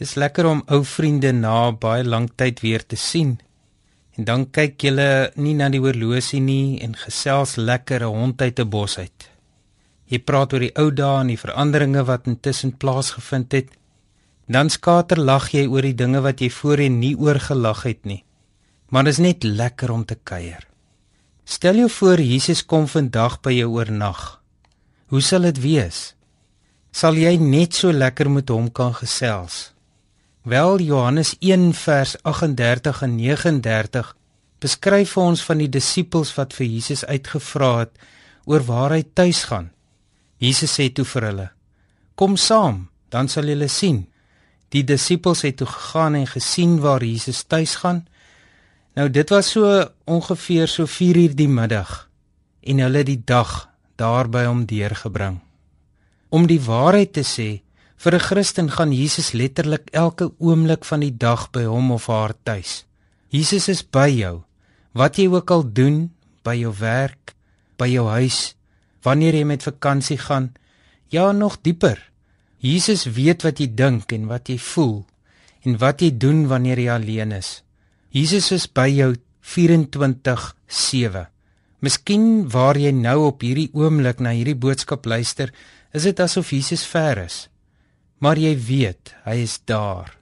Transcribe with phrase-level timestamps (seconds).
[0.00, 3.34] Dis lekker om ou vriende na baie lank tyd weer te sien.
[4.16, 8.60] En dan kyk julle nie na die horlosie nie en gesels lekker 'n hond uit
[8.60, 9.28] 'n bos uit.
[10.08, 13.68] Jy praat oor die ou dae en die veranderinge wat intussen plaasgevind het.
[14.48, 18.24] Dan skater lag jy oor die dinge wat jy voorheen nie oor gelag het nie.
[18.88, 20.66] Maar dit is net lekker om te kuier.
[21.44, 24.40] Stel jou voor Jesus kom vandag by jou oornag.
[25.06, 26.14] Hoe sal dit wees?
[26.90, 29.72] Sal jy net so lekker met hom kan gesels?
[30.50, 34.08] Wel Johannes 1 vers 38 en 39
[34.58, 38.00] beskryf vir ons van die disippels wat vir Jesus uitgevra het
[38.50, 39.68] oor waar hy tuis gaan.
[40.42, 41.46] Jesus sê toe vir hulle:
[42.18, 44.08] "Kom saam, dan sal julle sien."
[44.74, 48.08] Die disippels het toe gegaan en gesien waar Jesus tuis gaan.
[48.98, 52.08] Nou dit was so ongeveer so 4uur die middag
[52.60, 55.38] en hulle die dag daar by hom deurgebring.
[56.28, 57.62] Om die waarheid te sê,
[58.00, 62.32] Vir 'n Christen gaan Jesus letterlik elke oomblik van die dag by hom of haar
[62.42, 62.86] tuis.
[63.28, 64.42] Jesus is by jou.
[64.92, 66.10] Wat jy ook al doen,
[66.42, 67.34] by jou werk,
[67.76, 68.54] by jou huis,
[69.02, 70.52] wanneer jy met vakansie gaan,
[71.08, 72.10] ja nog dieper.
[72.58, 75.04] Jesus weet wat jy dink en wat jy voel
[75.62, 77.62] en wat jy doen wanneer jy alleen is.
[78.08, 81.28] Jesus is by jou 24/7.
[81.80, 85.52] Miskien waar jy nou op hierdie oomblik na hierdie boodskap luister,
[85.92, 87.50] is dit asof Jesus ver is
[88.20, 90.12] maar jy weet, hy is daar.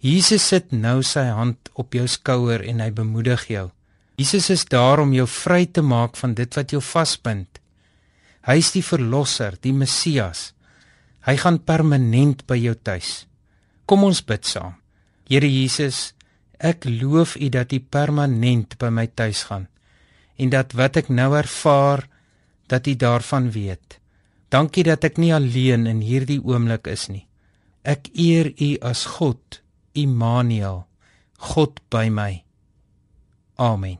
[0.00, 3.66] Jesus sit nou sy hand op jou skouer en hy bemoedig jou.
[4.20, 7.60] Jesus is daar om jou vry te maak van dit wat jou vasbind.
[8.48, 10.52] Hy is die verlosser, die Messias.
[11.26, 13.26] Hy gaan permanent by jou tuis.
[13.84, 14.78] Kom ons bid saam.
[15.28, 16.14] Here Jesus,
[16.58, 19.68] ek loof U dat U permanent by my tuis gaan
[20.40, 22.06] en dat wat ek nou ervaar,
[22.70, 23.98] dat U daarvan weet.
[24.48, 27.26] Dankie dat ek nie alleen in hierdie oomblik is nie.
[27.84, 29.58] Ek eer U as God,
[29.94, 30.86] Immanuel,
[31.38, 32.42] God by my.
[33.58, 33.98] Amen.